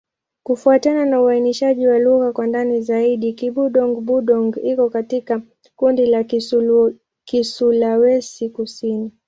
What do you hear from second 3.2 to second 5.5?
Kibudong-Budong iko katika